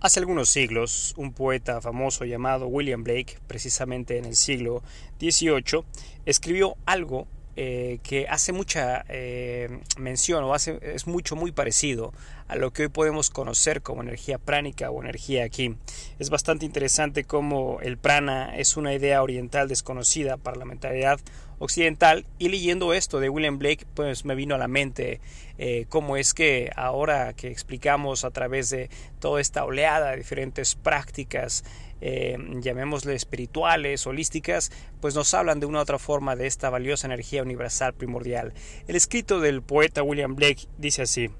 [0.00, 4.84] Hace algunos siglos, un poeta famoso llamado William Blake, precisamente en el siglo
[5.18, 5.82] XVIII,
[6.24, 7.26] escribió algo
[7.56, 12.12] eh, que hace mucha eh, mención o hace, es mucho muy parecido
[12.46, 15.74] a lo que hoy podemos conocer como energía pránica o energía aquí.
[16.20, 21.18] Es bastante interesante cómo el prana es una idea oriental desconocida para la mentalidad
[21.58, 25.20] occidental y leyendo esto de William Blake pues me vino a la mente
[25.58, 30.74] eh, cómo es que ahora que explicamos a través de toda esta oleada de diferentes
[30.74, 31.64] prácticas
[32.00, 37.08] eh, llamémosle espirituales, holísticas, pues nos hablan de una u otra forma de esta valiosa
[37.08, 38.54] energía universal primordial.
[38.86, 41.30] El escrito del poeta William Blake dice así,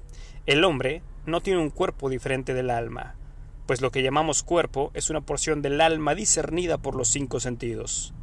[0.45, 3.15] el hombre no tiene un cuerpo diferente del alma,
[3.67, 8.13] pues lo que llamamos cuerpo es una porción del alma discernida por los cinco sentidos,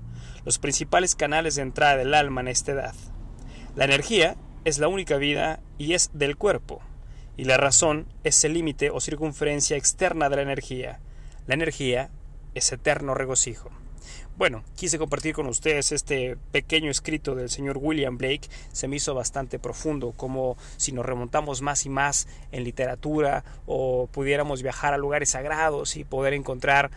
[0.46, 2.94] los principales canales de entrada del alma en esta edad.
[3.74, 6.80] La energía es la única vida y es del cuerpo,
[7.36, 11.00] y la razón es el límite o circunferencia externa de la energía.
[11.48, 12.10] La energía
[12.54, 13.70] es eterno regocijo.
[14.38, 18.48] Bueno, quise compartir con ustedes este pequeño escrito del señor William Blake.
[18.70, 24.08] Se me hizo bastante profundo, como si nos remontamos más y más en literatura o
[24.12, 26.90] pudiéramos viajar a lugares sagrados y poder encontrar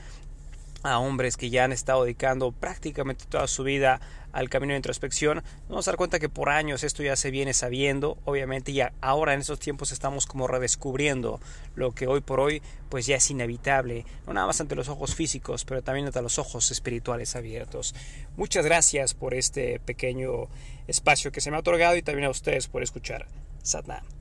[0.83, 3.99] a hombres que ya han estado dedicando prácticamente toda su vida
[4.31, 7.53] al camino de introspección, vamos a dar cuenta que por años esto ya se viene
[7.53, 11.39] sabiendo, obviamente ya ahora en estos tiempos estamos como redescubriendo
[11.75, 15.15] lo que hoy por hoy pues ya es inevitable, no nada más ante los ojos
[15.15, 17.95] físicos, pero también ante los ojos espirituales abiertos.
[18.37, 20.47] Muchas gracias por este pequeño
[20.87, 23.27] espacio que se me ha otorgado y también a ustedes por escuchar.
[23.63, 24.18] Satnam.